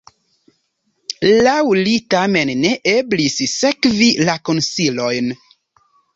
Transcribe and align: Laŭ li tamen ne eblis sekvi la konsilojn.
Laŭ 1.47 1.57
li 1.79 1.93
tamen 2.13 2.53
ne 2.63 2.73
eblis 2.95 3.37
sekvi 3.59 4.09
la 4.31 4.37
konsilojn. 4.51 5.31